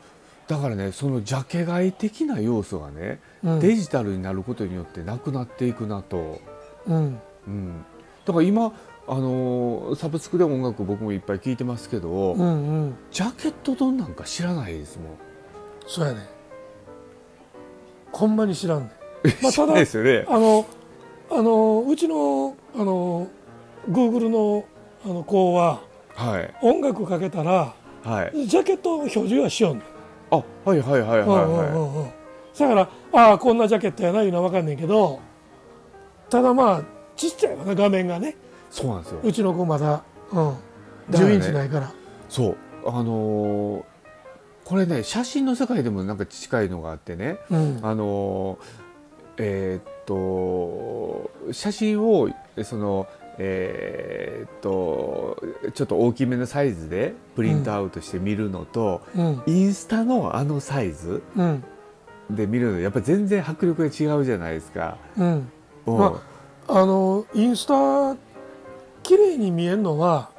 [0.48, 6.40] だからねそのジャケ買い的な要素がね、うんデジタルになることによってなくなっていくなと、
[6.86, 7.84] うんうん、
[8.26, 8.72] だから今
[9.06, 12.96] あのーサブスクで音楽僕もいっぱい聞いてますけど、うんうん。
[13.10, 15.06] ジャケットどんなんか知らないですもん。
[15.86, 16.39] そうやね。
[18.12, 18.90] ほんまに知らんねん。
[19.42, 20.24] ま あ知らないですよね。
[20.28, 20.64] あの
[21.30, 23.26] あのうちのあの
[23.90, 24.64] Google の
[25.04, 25.80] あの子は
[26.14, 26.54] はい。
[26.62, 27.72] 音楽かけたら
[28.04, 28.46] はい。
[28.46, 29.82] ジャケット表示はしよんねん。
[30.32, 32.10] あはいはいはいはいはうんうん
[32.58, 35.18] だからああこんなジャケットやないうのは分かんないけど
[36.28, 36.82] ただまあ
[37.16, 38.30] ちっちゃいわな画面がね。
[38.30, 38.34] い
[38.70, 39.20] そうなんですよ。
[39.22, 40.54] うちの子まだ、うん、
[41.10, 41.90] だからね10インチないから。
[42.28, 42.56] そう。
[42.86, 43.82] あのー
[44.70, 47.38] これね写真の世界でもなんか近いのがあってね。
[47.50, 47.80] うん。
[47.82, 48.56] あの
[49.36, 52.28] えーっと写真を
[52.62, 55.42] そのえーっと
[55.74, 59.42] ちょっと大きめのサイズでプリントアウトして見るのと、うん。
[59.48, 61.64] インスタのあのサイズうん。
[62.30, 64.98] で見るのやっぱ全然迫力が違うじゃないですか。
[65.18, 65.50] うん。
[65.86, 65.98] うん。
[65.98, 66.22] ま
[66.68, 68.14] あのインスタ
[69.02, 70.30] 綺麗に見えるのは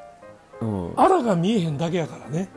[0.62, 2.48] うん、あらが見えへんだけやからね、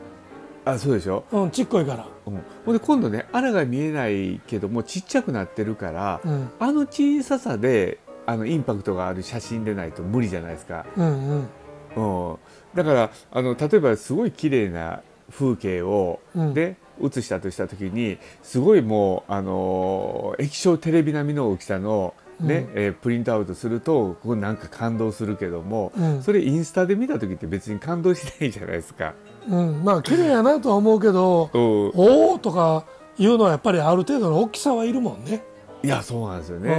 [0.65, 10.85] あそうでしょ、うん、ちっこいから、うん、ほんで今度ねあらが見えないけどもちっちゃくなってるから、うん、あの小ささであのインパクトがある写真でないと無理じゃないですか。
[10.97, 11.47] うん
[11.95, 12.31] うん。
[12.31, 12.37] うん、
[12.73, 15.01] だからあの例えばすごい綺麗な
[15.31, 16.53] 風景を、うん。
[16.53, 22.81] で写したとした時にすごいもうあの液晶テレビ並みの大きさの、ねうん。
[22.81, 26.23] えープリントアウトするとここなんか感動するけども、うん。
[26.23, 29.13] それインスタで見た時って別に感動しないじゃないですか。
[29.47, 31.91] うん、まあ綺麗やなとは思うけどうん。
[31.95, 32.85] おおとか
[33.17, 35.43] いうのはやっぱりある程度の大きさはいるもんね。
[35.83, 36.73] いやそうなんですようんね。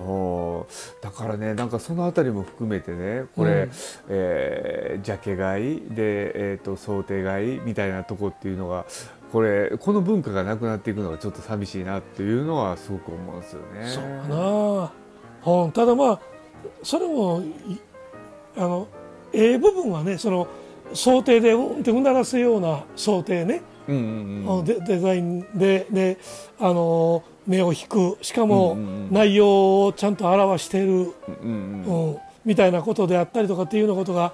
[0.00, 0.06] うん。
[0.06, 1.02] おー。
[1.02, 3.70] だからねなんかそのあたりも含めてねこれ、うん。
[4.08, 8.84] えージャケ買いで、えー、と想定買いみたいなとこっていうのが
[9.32, 13.86] これこの文化がなくなっていくのがちょっと寂しいなっていうのはすごく思うんですよね。
[13.86, 16.20] そうかな、うん、ただまあ
[16.82, 17.80] それもい
[18.56, 18.88] あの
[19.32, 20.48] ええ部分はねその
[20.94, 23.98] 想定でうんってうならせような想定ね、うんう
[24.52, 24.64] んうん。
[24.64, 26.18] デデザインでで
[26.58, 28.18] あの目を引く。
[28.22, 28.76] しかも
[29.10, 34.32] 内容をちゃんと表してる、うんうんうん、みたいなことであったりとかっていうようなことが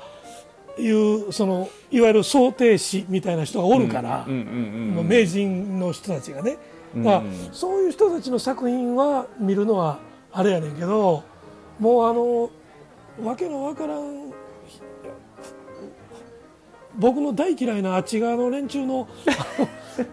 [0.79, 6.57] いうそのいわゆる想定師みたいな人がおるから、うんうんうんもう名人の人たちがね。
[6.95, 7.03] うん。
[7.03, 9.99] だからそういう人たちの作品は見るのは
[10.33, 11.25] あれやねんけど
[11.79, 12.51] もうあの
[13.23, 14.25] わけのわからん
[16.98, 19.09] 僕の大嫌いなあっち側の連中の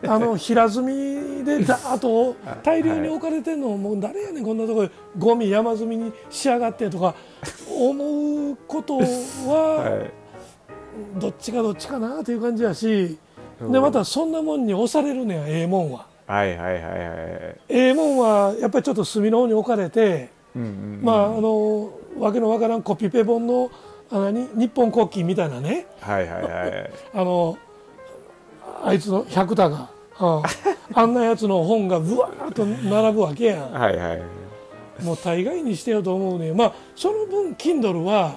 [0.07, 7.15] あの平積みでだーっと大量に置かれてんのもう誰やねんこんなところでゴミ山積みにしやがってとか
[7.69, 9.03] 思うことは
[9.79, 10.11] はい。
[11.19, 13.17] どっちかどっちかなという感じやし
[13.59, 13.71] うん。
[13.71, 16.05] でまたそんなもんに押されるねんええもんは。
[16.27, 16.89] はいはいはいはい
[17.67, 20.99] ええもんはやっぱりちょっと隅の方に置かれて、うんうん。
[21.03, 23.71] まああのわけのわからんコピペ本の
[24.13, 24.47] あ何？
[24.53, 25.87] 日本国旗みたいなね。
[25.99, 26.91] はいはいはい。
[27.13, 27.57] あの
[28.85, 30.41] あいつの百田が、うん
[30.95, 34.21] あんなやつの本がぶわーっと並ぶわけやはいはい。
[35.01, 36.51] んもう大概にしてよと思うね。
[36.51, 38.35] んまあその分 Kindle は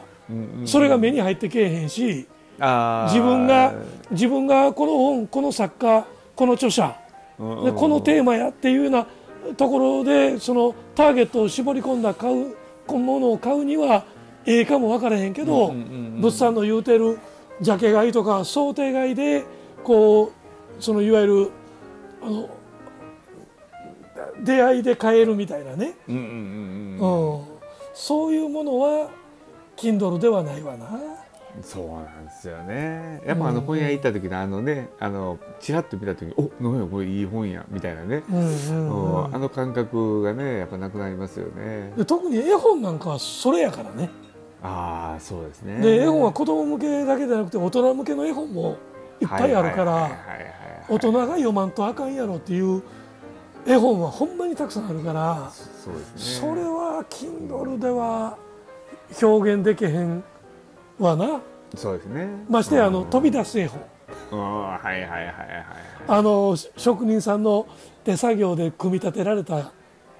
[0.64, 2.26] それが目に入ってけえへんし
[2.58, 3.74] 自分が
[4.10, 6.96] 自分がこの本この作家この著者
[7.38, 9.06] うんうんでこのテーマやっていうような
[9.56, 12.56] ところでそのターゲットを絞り込んだ買う
[12.88, 14.04] ものを買うには
[14.46, 17.18] ええかも分からへんけど、物産の言うてる
[17.60, 19.44] ジャケ買いとか想定買いで
[19.82, 20.32] こう
[20.78, 21.50] そのいわゆる
[22.22, 22.48] あの
[24.44, 25.96] 出会いで買えるみたいなね、
[27.94, 29.10] そういうものは
[29.76, 30.88] Kindle ではないわな。
[31.62, 33.22] そうなんですよね。
[33.26, 39.24] やっぱあのうん本屋行った時のあのねあのチラッと見た時に「おなんやこれいい本や」みたいなね、うんうんうん。
[39.24, 39.34] うん。
[39.34, 41.94] あの感覚がねやっぱなくなりますよね。
[41.96, 44.10] で特に絵本なんかはそれやからね。
[44.62, 45.80] ああそうですね。
[45.80, 48.76] で絵本は子供向けだけじゃなくて大人向けの絵本も
[49.20, 50.10] いっぱいあるから
[50.88, 52.82] 大人が読まんとあかんやろっていう
[53.66, 56.48] 絵本はほんまにたくさんあるからそうですね。
[56.48, 58.38] それは Kindle では
[59.22, 60.24] 表現できへん
[60.98, 61.40] わな。
[61.74, 62.28] そうですね。
[62.48, 63.10] ましてやあのうん。
[63.10, 63.80] 飛び出す絵本。
[64.30, 65.66] はいはいはいはい。
[66.08, 67.66] あの職人さんの
[68.04, 69.72] 手作業で組み立てられた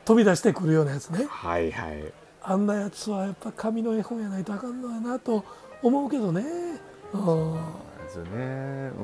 [0.05, 1.27] 飛び出してくるようなやつね。
[1.29, 5.45] はいはいあんなやつはやっぱ紙の絵本やないとあかんのやなと
[5.83, 6.45] 思うけどね。
[7.13, 7.55] うん
[8.07, 9.03] ですよね、う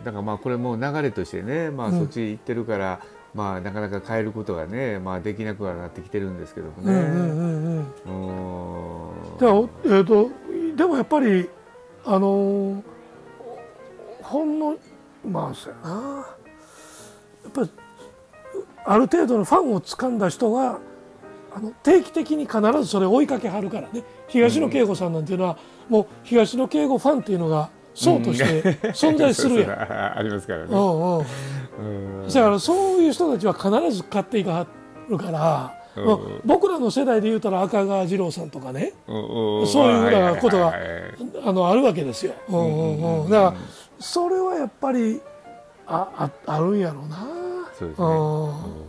[0.00, 3.00] ん、だからまあこれもう流れとしてね、まあ、うんそっち行ってるから、
[3.34, 6.92] まあ、なかなか変えることがね、まあ、できなくはなってきてるんですけどもね。
[6.92, 9.30] うんうんうんうん。
[9.30, 9.38] うん。
[9.38, 10.30] でも,、えー、と
[10.76, 11.48] でもやっぱり
[12.04, 12.82] あのー
[14.22, 14.76] ほんの
[15.26, 16.26] まあそうやな。
[17.44, 17.70] やっぱり
[18.86, 20.78] ある程度のファンを掴んだ人が
[21.54, 24.02] あの定期的に必ずそれを追いかけはるからね。
[24.26, 25.56] 東野圭吾さんなんていうのは、
[25.88, 29.70] もう東野圭吾ファンっていうのが層として存在するやん。
[30.18, 30.66] ありますからね。
[30.68, 31.26] うんうん。
[32.22, 32.28] うん。
[32.28, 34.66] だからそういう人たちは必ず買っていかは
[35.08, 36.06] るから、うん。
[36.06, 38.92] まあ僕らの世代で言うたら赤川次郎さんとかね。
[39.06, 39.60] うん。
[39.60, 40.74] うんそういうふうなことがは
[41.46, 42.32] あのあるわけですよ。
[42.48, 43.30] うんうんうん。
[43.30, 43.54] だから
[44.00, 45.20] それはやっぱり
[45.86, 47.18] あああるんやろうな。
[47.78, 48.83] そうですね、うん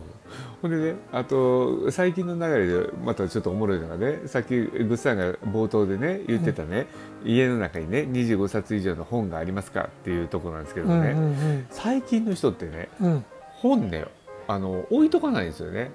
[0.66, 6.86] ほんでねあと最近の流れでまたちょっとおもろいのがねさっきグッさんが冒頭でね言ってたね、
[7.24, 13.12] 家の中にね25冊以上の本がありますかっていうところなんですけどうんね、うん最近の人ってねうん。
[13.12, 13.24] うん
[13.56, 14.04] 本ね
[14.48, 15.90] あの置いとかないんですよね、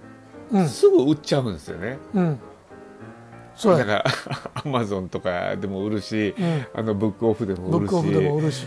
[0.52, 0.68] うん。
[0.68, 1.98] すぐ売っちゃうんですよね。
[2.14, 2.40] うん。
[3.56, 3.86] そうや。
[3.86, 4.06] だから
[4.66, 6.66] アマゾンとかでも売るしうん。
[6.74, 8.66] あのブックオフでも売るし。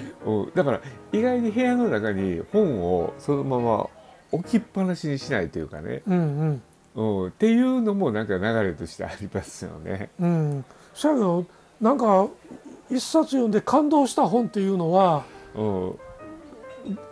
[0.55, 0.81] だから
[1.13, 3.89] 意外に部屋の中に本をそのまま
[4.35, 6.63] 置きっぱなしにしないというかね、うん
[6.95, 7.23] うん。
[7.23, 10.11] うん、っていうのもなんか流れとしてありますよね。
[10.21, 10.65] うん。
[10.95, 11.45] けど
[11.81, 12.29] なんか
[12.91, 15.99] 一冊読んで感動した本っていうのはうん、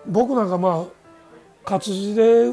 [0.06, 0.84] 僕なんかまあ
[1.64, 2.52] 活字で、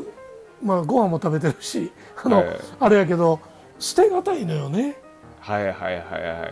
[0.64, 1.92] まあ、ご飯も食べてるし
[2.24, 2.60] あの、はい。
[2.80, 3.40] あれやけど
[3.80, 4.98] 捨てがたいのよね、
[5.40, 6.46] はいはいはいはいは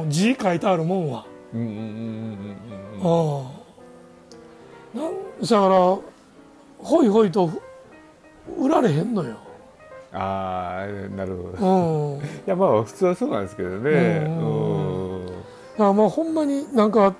[0.00, 0.02] い。
[0.02, 1.26] うん、字書いてあるもんは。
[1.52, 3.40] うんうんうんうんうんうん。
[4.94, 5.02] うん。
[5.02, 6.13] なんだから
[6.78, 7.50] ほいほいと
[8.58, 9.36] 売られへんのよ。
[10.12, 12.16] ああなるほど。
[12.16, 14.24] うん、 いやまあ普通はそうなんですけどね。
[14.26, 15.26] うん。
[15.26, 15.44] うん。
[15.78, 17.14] らまあほんまになんか、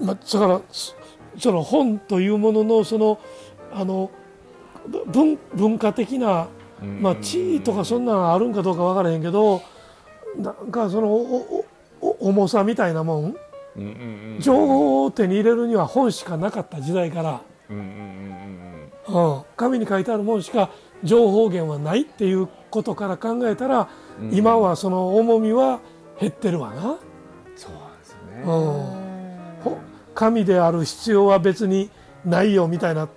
[0.00, 0.94] まあ、だからそ
[1.38, 3.18] その本というもののその
[3.72, 4.10] あの
[5.06, 6.48] 文文化的な
[7.00, 9.60] まあ地位とかそんなのあるんかどうか分からへんけど
[10.36, 11.64] なんかそのお
[12.00, 13.34] おお重さみたいなもんうん
[13.76, 17.40] うんうん情報を手に入れるには本しかなかった時代から、
[17.70, 18.75] うんうんうんうん
[19.08, 20.70] うん、紙に書いてあるもんしか
[21.04, 23.88] 情報源はないっていうことから考えたら、
[24.20, 25.80] うん今はその重みは
[26.18, 26.96] 減ってるわな。
[27.54, 28.42] そうなんですよね。
[29.62, 29.78] ほ
[30.14, 31.90] 紙である必要は別に
[32.24, 33.10] ないよみたいな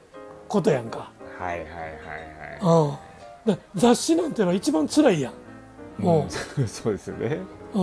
[0.49, 1.09] ことやんか。
[1.37, 1.73] はいはいはい
[2.61, 3.47] はい。
[3.47, 5.31] うん、で雑誌なんてのは一番辛いや
[5.97, 6.03] ん。
[6.03, 7.39] もうん そうですよね。
[7.73, 7.79] う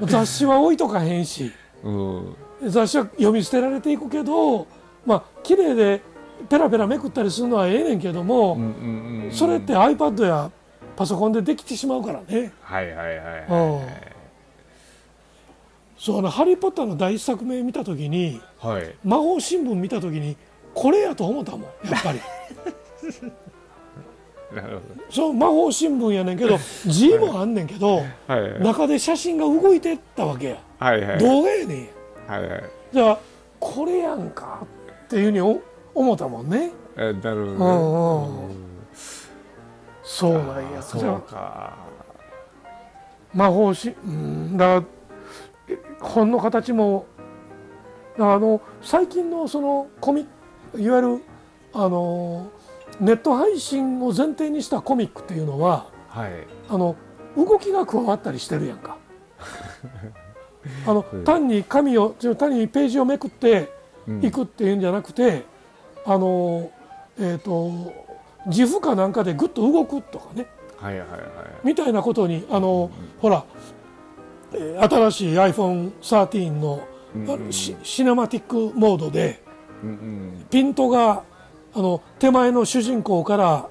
[0.00, 4.66] うん、雑誌は置いとかへんしうん雑誌は読み捨てられていくけど
[5.04, 6.02] まあ綺麗で
[6.48, 9.32] ペラペラめくったりするのはええねんけども、うんうんうん。
[9.32, 10.50] それって iPad や
[10.96, 12.52] パソコンでできてしまうからね。
[12.60, 13.86] はいはいはいはいうん
[15.98, 18.82] そうあの「ハリー・ポッター」の第一作目見た時にはい。
[18.82, 18.94] はい。
[19.04, 20.36] 魔法新聞見た時に
[20.74, 22.20] これやと思ったもんやっぱり
[24.54, 24.78] なる
[25.10, 28.34] そう魔法新聞やねんけど字もあんねんけどほど。
[28.34, 31.18] はいはい中で写真が動いてったわけやはいはい。
[31.18, 31.86] 動画やねんや
[32.28, 32.64] はいはい。
[32.92, 33.18] じゃあ
[33.58, 34.60] これやんか
[35.04, 35.60] っていうふうにお
[35.98, 37.56] 思ったもんねえなるほどね。
[37.56, 38.68] うんうん
[40.02, 41.76] そうなんやそうか。
[43.34, 44.86] 魔法しうんだか
[45.68, 47.04] らえ本の形も
[48.18, 50.26] あの最近のそのコミ
[50.76, 51.22] いわゆる
[51.74, 52.50] あの
[53.00, 56.30] ネット配信を前提にしたコミックっていうのははい。
[56.70, 56.96] あの
[57.36, 58.96] 動きが加わったりしてるやんか。
[60.86, 63.72] あの うん単に紙を単にページをめくって
[64.08, 65.44] うんいくっていうんじゃなくて、
[66.04, 66.70] あの
[67.18, 67.92] えっ、と
[68.46, 70.46] 自負かなんかでぐっと動くとかね。
[70.76, 71.20] はいはいはい。
[71.64, 73.44] みたいなことにあの、ほら、
[74.52, 79.42] えー新しい iPhone13 の、うんあのシシネマティックモードで
[79.82, 80.46] うんうん。
[80.50, 81.22] ピントが
[81.74, 83.68] あの手前の主人公から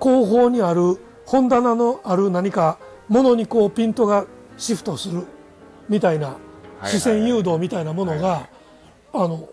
[0.00, 5.26] 後方にある本棚のある何かものにこうピントがシフトする
[5.88, 6.36] みたいな
[6.80, 8.48] はい視線誘導みたいなものが
[9.12, 9.48] あの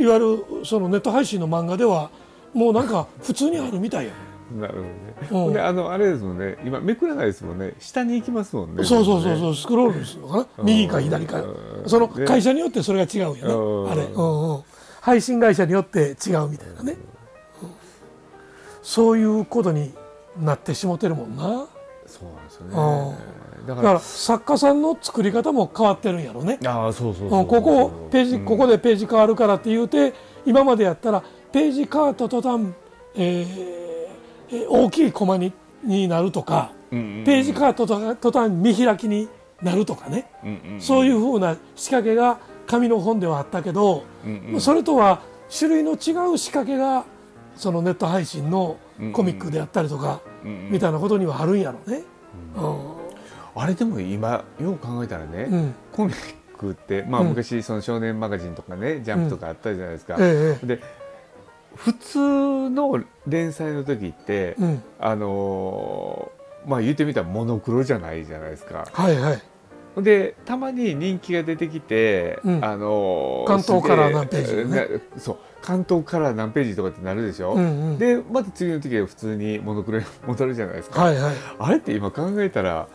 [0.00, 2.10] いわゆるそのネット配信の漫画では
[2.54, 4.12] もうなんか普通にあるみたいや。
[4.58, 4.84] なる
[5.28, 5.60] ほどね。
[5.60, 5.64] うん。
[5.64, 6.56] あのあれですもんね。
[6.64, 7.74] 今めくらないですもんね。
[7.78, 8.84] 下に行きますもんね。
[8.84, 9.38] そうそうそうう。
[9.38, 10.66] そうスクロールするのかなうん。
[10.66, 11.40] 右か左か。
[11.40, 12.24] うんそのね。
[12.24, 13.86] 会社によってそれが違うんようん。
[13.86, 14.62] ねあれ、うんうん、
[15.00, 16.96] 配信会社によって違うみたいなね、
[17.62, 17.70] うん。
[18.82, 19.92] そういうことに
[20.40, 21.66] なってしもてるもんな。
[22.06, 23.16] そうなんですよね。
[23.66, 26.58] だからら作家さんの作り方も変わってるんやろね。
[26.64, 28.72] ああそうそうここページここで。
[28.74, 30.14] でページ変わるからって言うて
[30.46, 32.72] 今までやったらページ変わった途端、
[33.14, 33.46] えー
[34.52, 35.52] えー大きいコマに
[35.84, 39.28] になるとかうんうんページ変わった途端見開きに
[39.62, 40.30] なるとかね。
[40.42, 40.80] うんうんうん。
[40.80, 44.60] そういうふうな仕掛けが紙の本ではあったけど、うんうん。
[44.60, 45.20] それとは
[45.56, 47.04] 種類の違う仕掛けが
[47.56, 48.76] そのネット配信の
[49.12, 50.70] コミックであったりとか、うんうん。
[50.72, 52.02] みたいなことにはあるんやろうね。
[53.54, 55.54] あれでも今よう考えたらね、うん。
[55.54, 56.16] うんコミッ
[56.56, 57.28] クってまあうん。
[57.28, 60.16] 昔その少年マガジンとかねジャンプとかあったじゃないですか。
[60.18, 60.80] ええで
[61.76, 62.18] 普通
[62.68, 68.86] の連載の時って、うん、あのーまあ言ってみたらモノクロじゃないじゃないですか。
[68.92, 69.42] はいはい。
[70.02, 72.64] でたまに人気が出てきて、うん。
[72.64, 75.00] あのー関東カラー何ページね。
[75.14, 75.38] なそう。
[75.62, 77.98] 関東カラー何ページとかってなるでしょ、うんうん。
[77.98, 81.34] でまた次の時は普通にモノクロに戻るじゃないですか、はいはい。
[81.58, 82.88] あれって今考えたら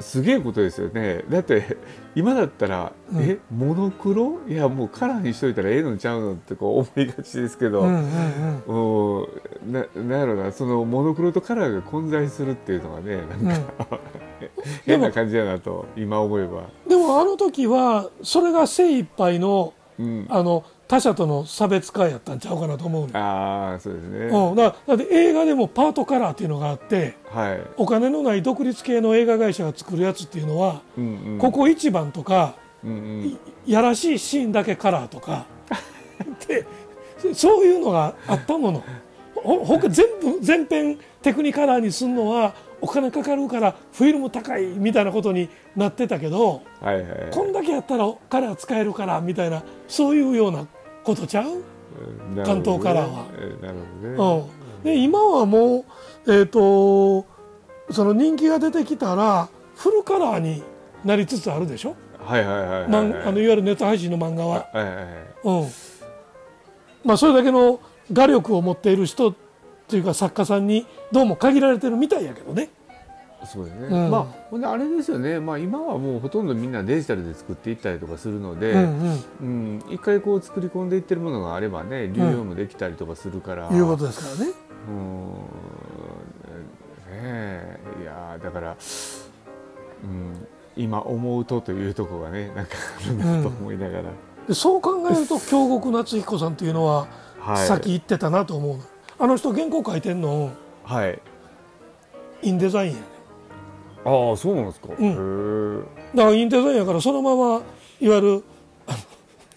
[0.00, 1.24] すげえことですよね。
[1.28, 1.76] だって
[2.14, 3.22] 今だったら、うん。
[3.22, 4.40] えモノクロ？
[4.48, 9.20] いやもうカラーにしといたらええのちゃうのってこう思いがちですけど、うんうんうん。
[9.20, 14.00] うんななんやろなそのモノクロとカラーが混在するっていうのがねなんか、
[14.84, 33.26] 変な感じやなと今思えば、でもあの時はそれが精一杯のうん、あの他者との差別化やったんちゃうかなと思うの、ああそうですね、うん、だだって映画でもパートカラーっていうのがあってはい、お金のない独立系の映画会社が作るやつっていうのは、うんうん、ここ一番とかうんうん。
[33.26, 35.46] いやらしいシーンだけカラーとか
[36.46, 36.64] で
[37.34, 38.84] そういうのがあったもの。
[39.34, 47.06] ほ他全部全編テクニカラーにするのはお金かかるからフィルム高いみたいなことになってたけどはいはい。
[47.30, 50.66] こんだけやったらカラー使えるからみたいなそういうような
[51.06, 51.50] ことちゃう、
[52.34, 53.26] ね関東カラーは。
[53.38, 53.78] えなる
[54.18, 55.84] ほどね、うん、で今はも
[56.26, 57.26] う、えー、と
[57.92, 60.62] その人気が出てきたらフルカラーに
[61.04, 64.68] なりつつあるでしょ、はいはいはいはいまんあのいわゆるネット配信の漫画は。
[64.72, 65.04] はいはいはい。
[65.44, 65.68] うん。
[67.04, 67.80] まあ、それだけの
[68.12, 69.34] 画力を持っている人っ
[69.86, 72.70] ていうか作家さんにどうも限られてるみたいやけどね。
[73.46, 74.10] そうですね、うん。
[74.10, 79.20] まあほんであれですよね、まあ、今はもうほとんどみんなデジタルで作っていったりとかするので、うんうん。
[79.40, 79.84] うん。
[79.90, 84.52] 一回こう作り込んでいってるものがあればね流用もできたりとかするから、いうことですからね。
[84.88, 85.32] うん。
[85.32, 85.36] ね
[87.12, 87.78] え。
[88.02, 88.76] いやーだから、
[90.04, 92.72] うん、今思うとというところがねなんか
[93.04, 94.04] あるなと思いながら、
[94.48, 97.06] でそう考えると 京極夏彦さんっていうのは
[97.40, 97.66] はい。
[97.66, 98.82] 先行ってたなと思うの、
[99.18, 100.50] あの人原稿書いてんの？
[100.84, 101.20] はい。
[102.42, 103.02] インデザインやね
[104.06, 105.84] ああそうなんですか、うん。
[106.14, 107.62] だからインデザインやからそのまま
[108.00, 108.44] いわゆる
[108.86, 108.98] あの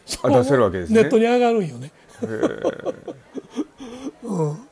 [0.06, 1.04] そのまま出せるわけですね。
[1.04, 1.92] ネットに上がるんよね。
[4.24, 4.64] うん、だか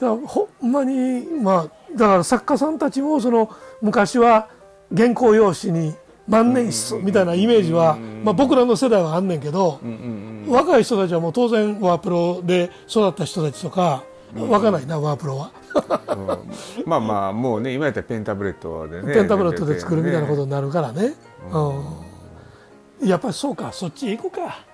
[0.00, 3.48] らほんまにまあだから作家さんたちもその
[3.80, 4.48] 昔は
[4.94, 5.94] 原稿用紙に
[6.28, 9.80] 万年筆みたいなイメージは、まあ、僕らの世代はあんねんけど、
[10.48, 14.02] 若い人たちはもう当然ワープロで育った人たちとか、
[14.44, 15.50] わかんないなワープロは、
[16.08, 16.26] うん。
[16.28, 16.38] うん
[16.86, 21.14] まあまあもうね今やったらペンタブレットでねペンタブレットで作るみたいなことねになるからね、
[23.00, 23.08] うん。
[23.08, 24.64] やっぱりそうかそっち行くか。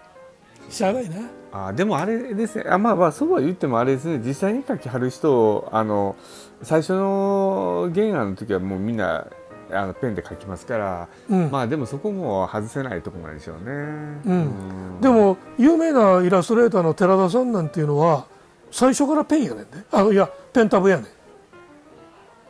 [0.69, 1.17] しゃあないな。
[1.53, 2.65] あでもあれですね。
[2.69, 4.23] あまあまあそうは言ってもあれですね。
[4.25, 6.17] 実際に書きはる人をあの
[6.63, 9.27] 最初の原案の時はもうみんな
[9.71, 11.51] あのペンで書きますから、うん。
[11.51, 13.63] まあでもそこも外せないところなんでしょうね。
[13.67, 15.01] うん。
[15.03, 18.27] でも有名なイラストレーターの寺田さんなんていうのは
[18.73, 19.67] 最初からペンやねんで。
[19.93, 21.07] あいやペンタブやねん。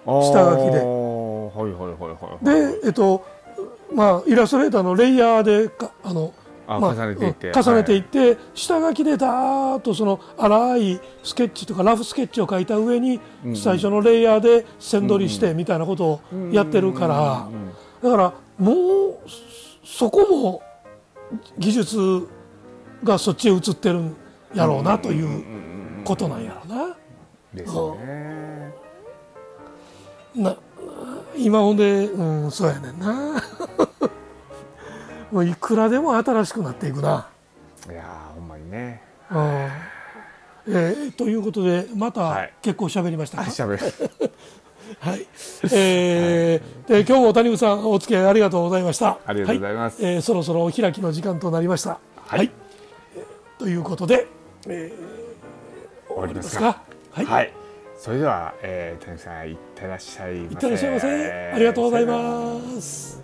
[0.07, 0.79] 下書きで。
[0.79, 2.81] はいはいはいはいはい。
[2.81, 3.25] でえっと
[3.93, 6.33] まあイラストレーターのレイヤーでかあの
[6.67, 16.21] あまあ重ねていって、うん重ねていっはて、下書きでダーッとその粗いスケッチとかラフスケッチを書いた上にうん最初のレイヤーで線取りしてみたいなことを
[16.53, 17.49] やってるから
[18.03, 19.19] だからもう
[19.85, 20.63] そそこも
[21.59, 22.29] 技術
[23.03, 24.17] がそっちへ移ってるん
[24.55, 25.45] やろうなという
[26.05, 26.97] ことなんやろうな。
[27.55, 28.73] ですね。
[30.35, 30.57] な
[31.37, 33.43] 今ほんで、うん、そうやねんな。
[35.31, 37.29] もういくらでも新しくなっていくな、
[37.91, 39.03] いやーほんまにね。
[39.31, 39.39] うん。
[40.69, 42.53] えーということでまはたい。
[42.63, 43.83] 結構喋りましたか、あしゃべる。
[45.01, 45.27] はい。
[45.73, 49.19] えーで今日も谷口さんお付き合いありがとうございました。
[49.27, 50.03] ありがとうございます。
[50.03, 51.99] はえーそろそろお開きの時間となりました。
[52.27, 52.51] はい。
[53.17, 54.29] えーということで、
[54.69, 55.22] えー、
[56.15, 56.75] 終わりますか？
[56.75, 56.83] か？
[57.11, 57.53] はい、はい。
[57.97, 60.55] それでは、えー、谷口さんいってらっしゃいませ。
[60.55, 63.22] いってらっしゃいませありがとうございます